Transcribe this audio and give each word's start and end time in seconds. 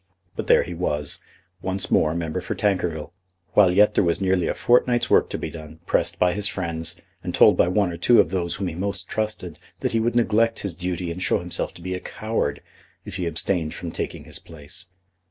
But 0.35 0.47
there 0.47 0.63
he 0.63 0.73
was, 0.73 1.21
once 1.61 1.91
more 1.91 2.15
member 2.15 2.41
for 2.41 2.55
Tankerville, 2.55 3.13
while 3.53 3.69
yet 3.69 3.93
there 3.93 4.03
was 4.03 4.19
nearly 4.19 4.47
a 4.47 4.55
fortnight's 4.55 5.11
work 5.11 5.29
to 5.29 5.37
be 5.37 5.51
done, 5.51 5.79
pressed 5.85 6.17
by 6.17 6.33
his 6.33 6.47
friends, 6.47 6.99
and 7.23 7.35
told 7.35 7.55
by 7.55 7.67
one 7.67 7.91
or 7.91 7.97
two 7.97 8.19
of 8.19 8.31
those 8.31 8.55
whom 8.55 8.67
he 8.69 8.73
most 8.73 9.07
trusted, 9.07 9.59
that 9.81 9.91
he 9.91 9.99
would 9.99 10.15
neglect 10.15 10.61
his 10.61 10.73
duty 10.73 11.11
and 11.11 11.21
show 11.21 11.37
himself 11.37 11.71
to 11.75 11.83
be 11.83 11.93
a 11.93 11.99
coward, 11.99 12.63
if 13.05 13.17
he 13.17 13.27
abstained 13.27 13.75
from 13.75 13.91
taking 13.91 14.23
his 14.23 14.39
place. 14.39 14.87